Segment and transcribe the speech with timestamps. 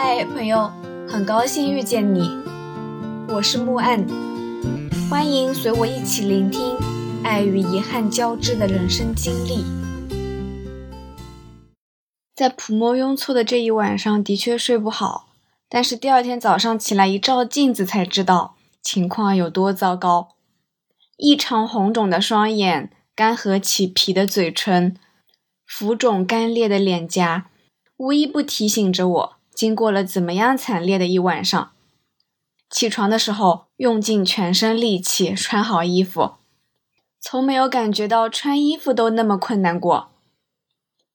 [0.00, 0.70] 嗨，朋友，
[1.08, 2.20] 很高兴遇见你，
[3.26, 4.06] 我是木岸，
[5.10, 6.76] 欢迎随我一起聆听
[7.24, 9.64] 爱与遗憾交织的人生经历。
[12.32, 15.30] 在普莫雍错的这一晚上，的确睡不好，
[15.68, 20.36] 但是第二天早上起来一照镜子，才知道情况有多糟糕：
[21.16, 24.96] 异常红肿的双眼，干涸起皮的嘴唇，
[25.66, 27.46] 浮肿干裂的脸颊，
[27.96, 29.37] 无一不提醒着我。
[29.58, 31.72] 经过了怎么样惨烈的一晚上，
[32.70, 36.34] 起床的时候用尽全身力气穿好衣服，
[37.18, 40.10] 从没有感觉到穿衣服都那么困难过。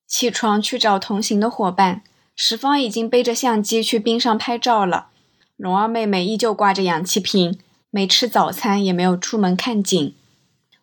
[0.06, 2.04] 起床去找同行的伙伴，
[2.36, 5.08] 石方已经背着相机去冰上拍照了，
[5.56, 7.58] 龙儿妹妹依旧挂着氧气瓶，
[7.92, 10.14] 没吃早餐也没有出门看景。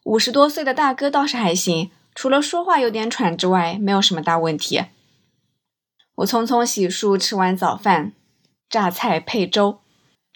[0.05, 4.85] 五十多岁的大哥倒是还行，除了说话有点喘之外，没有什么大问题。
[6.21, 8.13] 我匆匆洗漱，吃完早饭，
[8.69, 9.81] 榨菜配粥，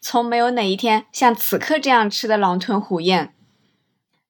[0.01, 3.35] 从没有哪一天像此刻这样吃的狼吞虎咽。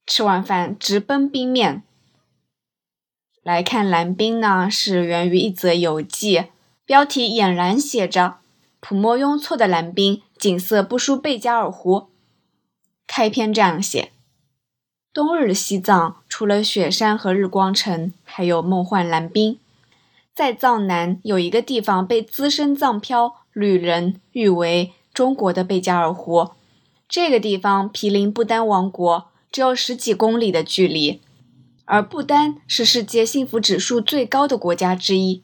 [0.04, 1.84] 吃完饭直奔冰面。
[3.44, 6.46] 来看蓝冰呢，是源于一则游记，
[6.84, 8.38] 标题俨然写着
[8.80, 12.08] “普莫雍措的蓝冰景色不输贝加尔湖”。
[13.06, 14.10] 开篇这样写：
[15.12, 19.60] 冬日西藏除了雪山和日光城，还有梦幻蓝冰。
[20.34, 26.50] 在藏南有一个地方被资深藏漂旅人誉为中国的贝加尔湖。
[27.08, 31.20] 这个地方毗邻不丹王国，只有十几公里的距离，
[31.84, 35.42] 而不丹是世界幸福指数最高的国家之一。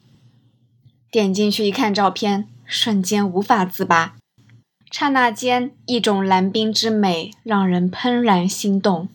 [1.09, 4.15] 点进去一看照片，瞬间无法自拔。
[4.91, 9.07] 刹那间，一种蓝冰之美让人怦然心动。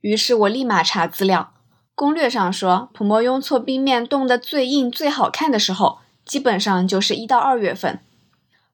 [0.00, 1.52] 于是我立马查资料。
[1.94, 8.00] 攻略上说，普莫雍措冰面冻得最硬、最好看的时候，基本上就是一到二月份。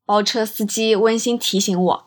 [0.07, 2.07] 包车司机温馨提醒我，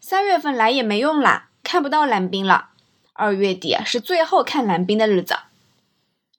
[0.00, 2.68] 三月份来也没用啦，看不到蓝冰了。
[3.14, 5.36] 二月底是最后看蓝冰的日子。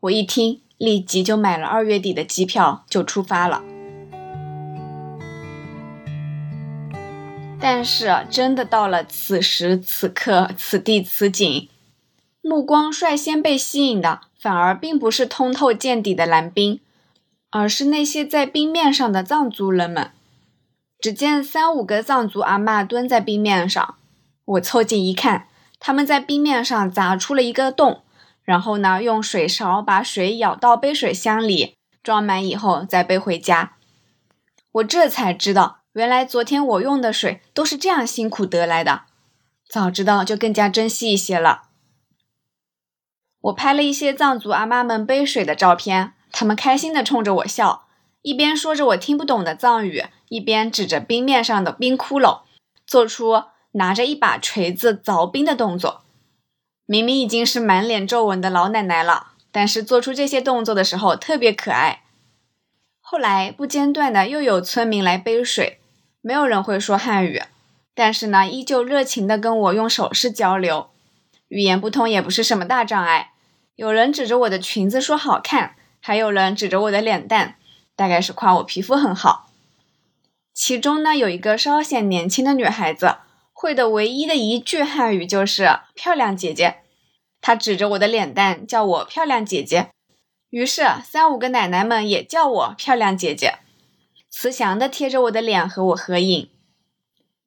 [0.02, 3.62] 我一听，立即就买了二月底的机票，就出发了。
[7.59, 11.68] 但是，真的到了此时此刻、此地此景。
[12.41, 16.79] 目光率先被吸引的，反而并不是通透见底的蓝冰，
[17.52, 20.12] 而是那些在冰面上的藏族人们。
[21.00, 23.96] 只见三五个藏族阿嬷蹲在冰面上，
[24.46, 25.47] 我凑近一看，
[25.79, 28.02] 他们在冰面上砸出了一个洞，
[28.44, 33.73] 然后呢，用水勺把水舀到杯水箱里，装满以后再背回家。
[34.73, 39.03] 我这才知道，原来昨天我用的水都是这样辛苦得来的。
[39.68, 41.63] 早知道就更加珍惜一些了。
[43.41, 47.88] 我拍了一些藏族阿妈们背水的照片，他们开心地冲着我笑，
[48.22, 52.41] 一边说着我听不懂的藏语，一边指着冰面上的冰窟窿，
[52.85, 56.03] 做出拿着一把锤子凿冰的动作。
[56.85, 62.03] 明明已经是满脸皱纹的老奶奶了，但是做出这些动作的时候特别可爱。
[63.00, 65.79] 后来不间断的又有村民来背水，
[66.22, 67.41] 没有人会说汉语，
[67.96, 70.91] 但是呢，依旧热情地跟我用手势交流。
[71.52, 73.34] 语言不通也不是什么大障碍。
[73.76, 77.58] 有人指着我的裙子说好看，还有人指着我的脸蛋，
[77.94, 79.50] 大概是夸我皮肤很好。
[80.54, 83.18] 其中呢，有一个稍显年轻的女孩子，
[83.52, 86.78] 会的唯一的一句汉语就是“漂亮姐姐”。
[87.42, 89.90] 她指着我的脸蛋叫我“漂亮姐姐”，
[90.52, 93.56] 于是三五个奶奶们也叫我“漂亮姐姐”，
[94.32, 96.50] 慈祥的贴着我的脸和我合影。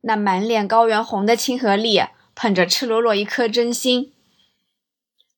[0.02, 2.02] 那满脸高原红的亲和力。
[2.34, 4.12] 捧着赤裸裸一颗真心，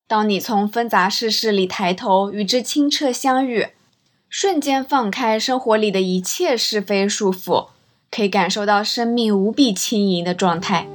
[0.09, 3.69] 当你从纷杂世事里抬头与之清澈相遇，
[4.29, 7.69] 瞬间放开生活里的一切是非束缚，
[8.11, 10.89] 可以感受到生命无比轻盈的状态。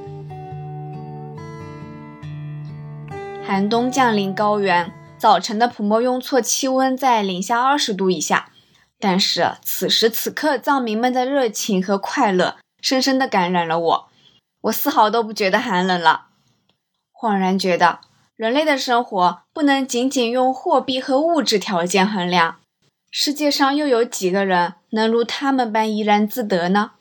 [3.44, 8.50] 寒冬降临高原，早晨的普莫雍措气温在零下二十度以下，
[8.98, 14.11] 但是此时此刻藏民们的热情和快乐，深深地感染了我。
[14.62, 16.26] 我丝毫都不觉得寒冷了，
[17.12, 18.00] 恍然觉得
[18.36, 22.56] 人类的生活不能仅仅用货币和物质条件衡量。
[23.10, 26.92] 世界上又有几个人能如他们般怡然自得呢？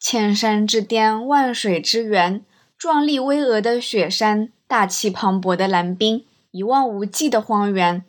[0.00, 2.44] 千山之巅，万水之源，
[2.76, 8.04] 壮丽巍峨的雪山，大气磅礴的蓝冰，一望无际的荒原，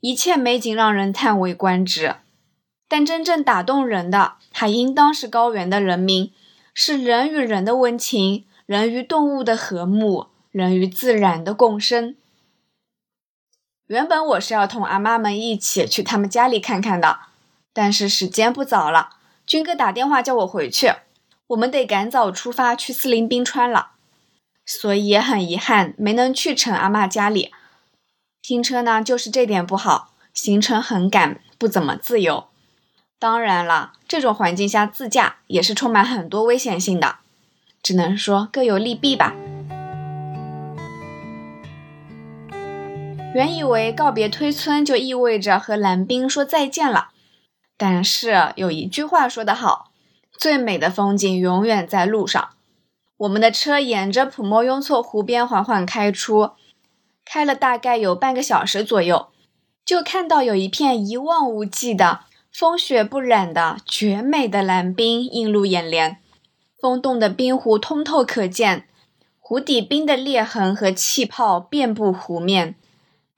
[0.00, 2.16] 一切美景让人叹为观止。
[2.88, 6.32] 但真正打动人的，还应当是高原的人民。
[6.80, 12.14] 是人与人的温情，人与动物的和睦，人与自然的共生。
[13.88, 17.18] 原本我是要同阿妈们一起去他们家里看看的，
[17.72, 20.92] 但是时间不早了，军哥打电话叫我回去，
[21.48, 23.94] 我们得赶早出发去四林冰川了，
[24.64, 27.52] 所以也很遗憾没能去陈阿妈家里。
[28.40, 32.46] 停车呢，就是这点不好，行程很赶，不怎么自由。
[33.20, 37.16] 当然了，这种环境下自驾也是充满很多危险性的，
[37.82, 39.34] 只能说各有利弊吧。
[43.34, 47.08] 原以为告别推村就意味着和蓝冰说再见了。
[47.76, 49.90] 但是有一句话说得好，
[50.36, 52.50] 最美的风景永远在路上。
[53.18, 56.52] 我们的车沿着普莫雍措湖边缓缓开出，
[57.24, 59.28] 开了大概有半个小时左右，
[59.84, 62.20] 就看到有一片一望无际的
[62.58, 66.16] 风雪不染的绝美的蓝冰映入眼帘。
[66.76, 68.88] 风冻的冰湖通透可见，
[69.38, 72.74] 湖底冰的裂痕和气泡遍布湖面，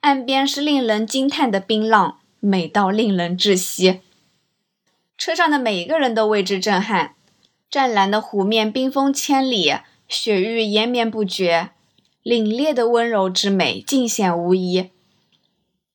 [0.00, 4.00] 岸边是令人惊叹的冰浪，美到令人窒息。
[5.18, 7.14] 车上的每一个人都为之震撼。
[7.70, 9.74] 湛蓝的湖面，冰封千里，
[10.08, 11.72] 雪域延绵不绝，
[12.24, 14.88] 凛冽的温柔之美尽显无疑。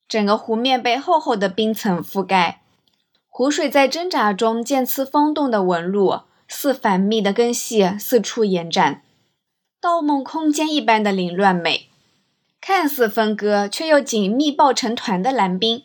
[0.06, 2.60] 整个湖面被厚厚的冰层覆盖，
[3.38, 9.02] 湖水在挣扎中渐次风动的纹路，似繁密的根系四处延展，
[9.78, 11.90] 盗梦空间一般的凌乱美。
[12.62, 15.82] 看似分割，却又紧密抱成团的蓝冰。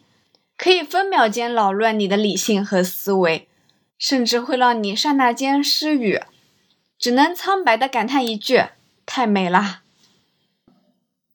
[0.56, 3.50] 可以分秒间扰乱你的理性和思维，
[3.98, 6.22] 甚至会让你刹那间失语，
[6.98, 8.64] 只能苍白的感叹一句
[9.06, 9.82] ：“太美了。”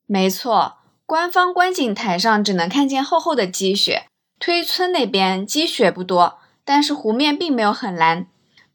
[0.07, 4.07] 没错，官方观景台上只能看见厚厚的积雪，
[4.39, 8.27] 推村那边积雪不多，但是湖面并没有很蓝，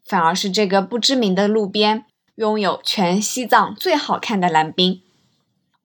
[0.03, 2.05] 反而是这个不知名的路边
[2.35, 5.01] 拥有全西藏最好看的蓝冰。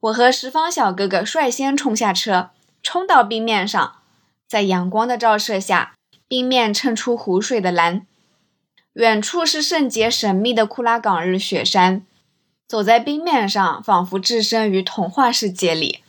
[0.00, 2.50] 我和十方小哥哥率先冲下车，
[2.82, 3.94] 冲到冰面上。
[4.46, 5.94] 在阳光的照射下，
[6.26, 8.06] 冰面衬出湖水的蓝。
[8.94, 12.04] 远处是圣洁神秘的库拉岗日雪山，
[12.66, 16.02] 走在冰面上，仿佛置身于童话世界里，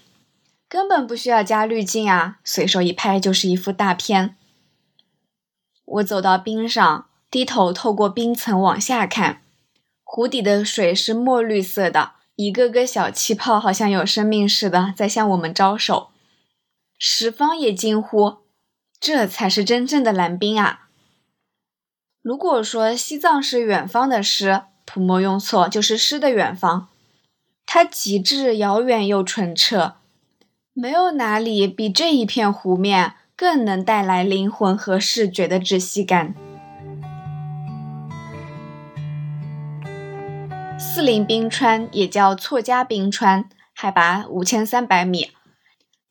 [0.69, 4.35] 根本不需要加滤镜啊，随手一拍就是一幅大片。
[5.83, 9.41] 我走到冰上，低头透过冰层往下看，
[10.03, 16.11] 湖底的水是墨绿色的，一个个小气泡好像有生命似的，在向我们招手。
[16.99, 18.37] 十方也惊呼
[19.01, 20.89] ：“这才是真正的蓝冰啊！”
[22.21, 26.89] 如果说西藏是远方的诗，普莫雍措就是诗的远方。
[27.65, 29.95] 它极致遥远又纯澈，
[30.73, 36.35] 没有哪里比这一片湖面更能带来灵魂和视觉的窒息感。
[40.77, 45.31] 四林冰川也叫错家冰川，海拔五千三百米。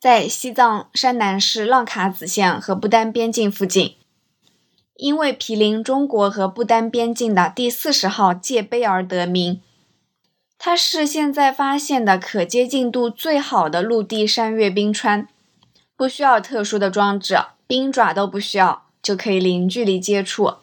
[0.00, 3.96] 在西藏山南市浪卡子县和不丹边境附近，
[4.94, 9.60] 因为毗邻中国和不丹边境的第四十号界碑而得名。
[10.58, 15.28] 它是现在发现的可接近度最好的陆地山岳冰川，
[15.96, 20.55] 不需要特殊的装置，冰爪都不需要就可以零距离接触，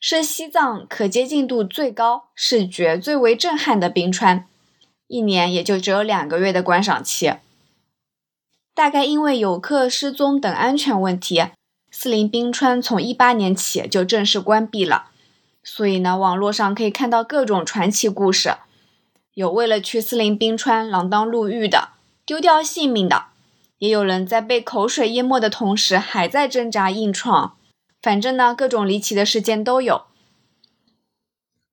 [0.00, 4.46] 是西藏可接近度最高、视觉最为震撼的冰川。
[5.06, 7.34] 一年也就只有两个月的观赏期。
[8.74, 11.44] 大概因为游客失踪等安全问题，
[11.92, 15.10] 四林冰川从一八年起就正式关闭了。
[15.62, 18.56] 所以呢，网络上可以看到各种传奇故事，
[19.34, 21.90] 有为了去四林冰川锒铛入狱的，
[22.24, 23.26] 丢掉性命的，
[23.78, 27.56] 也有人在被口水淹没的同时还在挣扎硬闯。
[28.00, 30.02] 反正呢，各种离奇的事件都有。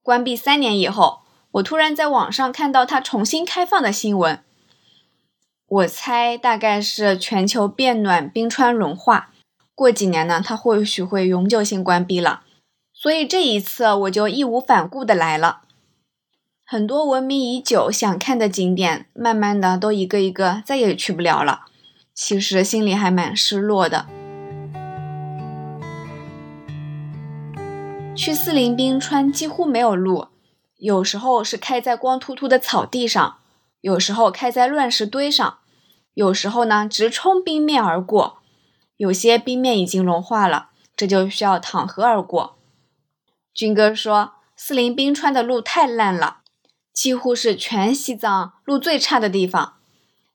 [0.01, 4.43] 关闭三年以后，我突然在网上看到它重新开放的新闻。
[5.67, 9.31] 我猜大概是全球变暖、冰川融化，
[9.75, 12.41] 过几年呢，它或许会永久性关闭了。
[12.91, 15.61] 所以这一次我就义无反顾的来了。
[16.71, 21.65] 很多闻名已久、想看的景点，慢慢的都一个一个再也去不了了。
[22.13, 24.05] 其实心里还蛮失落的。
[28.15, 30.27] 去四林冰川几乎没有路，
[30.77, 33.39] 有时候是开在光秃秃的草地上，
[33.81, 35.57] 有时候开在乱石堆上。
[36.13, 38.37] 有时候呢，直冲冰面而过；
[38.95, 42.55] 有些冰面已经融化了，这就需要淌河而过。
[43.53, 46.37] 军哥说，四林冰川的路太烂了，
[46.93, 49.75] 几乎是全西藏路最差的地方。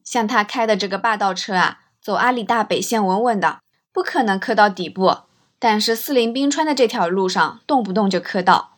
[0.05, 3.61] 像他开的这个霸道车啊，走阿里大北线稳稳的，
[3.93, 5.19] 不可能磕到底部。
[5.59, 8.77] 但是四林冰川的这条路上，动不动就磕到，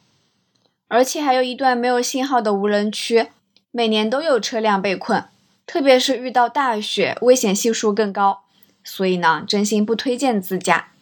[0.87, 3.31] 而且还有一段没有信号的无人区，
[3.73, 5.29] 每年都有车辆被困。
[5.67, 8.45] 特别是遇到大雪，危险系数更高，
[8.83, 10.93] 所以呢，真心不推荐自驾。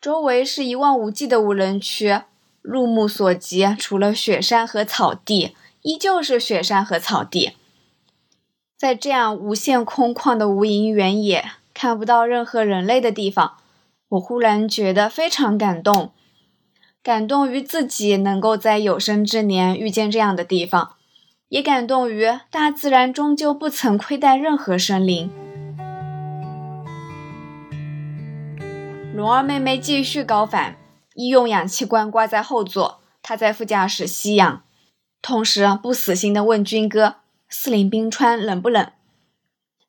[0.00, 2.22] 周围是一望无际的无人区，
[2.64, 7.52] 入目所及，除了雪山和草地，依旧是雪山和草地。
[8.78, 11.44] 在这样无限空旷的无垠原野，
[11.74, 13.58] 看不到任何人类的地方，
[14.08, 16.12] 我忽然觉得非常感动，
[17.02, 20.94] 感动于自己能够在有生之年遇见这样的地方，
[21.50, 25.30] 也感动于大自然终究不曾亏待任何生灵。
[29.14, 30.76] 龙儿妹妹继续高反，
[31.14, 34.62] 医用氧气罐挂在后座，他在副驾驶吸氧，
[35.22, 37.16] 同时不死心地问军哥
[37.48, 38.92] ：“四零冰川冷不冷？”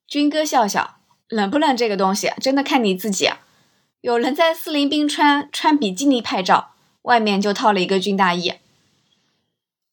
[0.07, 3.29] 军哥笑笑：“冷不冷这个东西，真的看你自己。”
[4.01, 8.53] 有人在四零冰川穿比基尼拍照，外面就套了一个军大衣。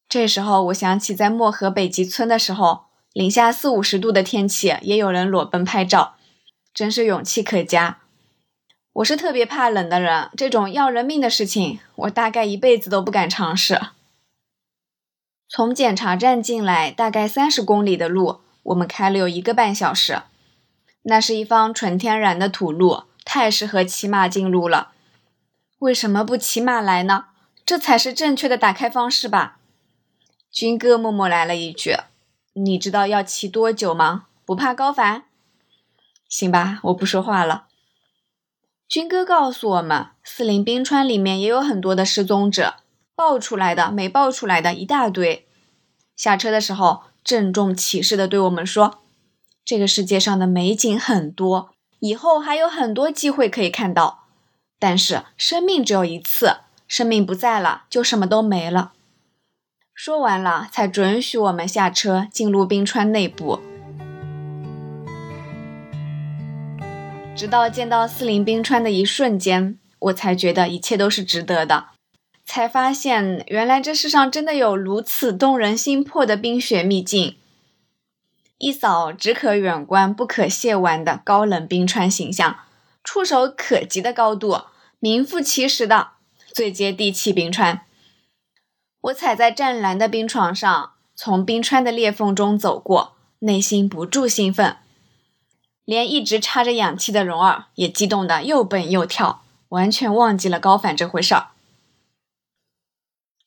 [0.06, 2.84] 这时候，我想起在漠河北极村的时候，
[3.14, 6.16] 零下四五十度的天气，也有人裸奔拍照，
[6.74, 8.01] 真是勇气可嘉。
[8.94, 13.80] 我是特别怕冷的人，这种要人命的事情，我大概一辈子都不敢尝试。
[15.48, 20.22] 从检查站进来，大概三十公里的路，我们开了有一个半小时。
[21.04, 23.04] 那是一方纯天然的土路。
[23.24, 24.90] 太适合骑马进入了，
[25.78, 27.26] 为什么不骑马来呢？
[27.64, 29.58] 这才是正确的打开方式吧。
[30.50, 31.96] 军哥默默来了一句
[32.54, 34.26] ：“你知道要骑多久吗？
[34.44, 35.22] 不怕高反？”
[36.28, 37.68] 行吧，我不说话了。
[38.92, 42.74] 军哥告诉我们，四零冰川里面也有很多的失踪者，
[43.14, 45.46] 爆出来的、没爆出来的一大堆。
[46.14, 48.98] 下车的时候，郑重其事的对我们说
[49.64, 51.70] ：“这个世界上的美景很多。”
[52.00, 54.24] 以后还有很多机会可以看到，
[54.78, 56.56] 但是生命只有一次，
[56.86, 58.92] 生命不在了就什么都没了。
[59.94, 63.60] 说完了，才准许我们下车进入冰川内部。
[67.42, 71.86] 直到见到四林冰川的一瞬间，我才觉得一切都是值得的，
[72.44, 77.36] 才发现原来这世上真的有如此动人心魄的冰雪秘境。
[78.58, 82.60] 一扫只可远观不可亵玩的高冷冰川形象，
[83.02, 84.60] 触手可及的高度，
[85.00, 86.10] 名副其实的
[86.52, 87.80] 最接地气冰川。
[89.00, 94.76] 我踩在湛蓝的冰床上，从冰川的裂缝中走过，内心不住兴奋，
[95.92, 101.48] 连一直插着氧气的蓉儿也激动得又蹦又跳，完全忘记了高反这回事儿。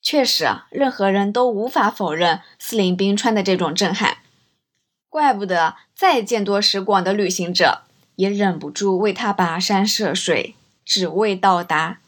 [0.00, 4.18] 确实，任何人都无法否认四林冰川的这种震撼。
[5.08, 7.82] 怪不得再见多识广的旅行者
[8.14, 11.98] 也忍不住为他跋山涉水，只为到达。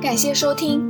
[0.00, 0.89] 感谢收听，